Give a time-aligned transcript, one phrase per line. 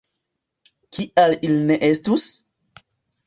[0.97, 2.25] Kial ili ne estus?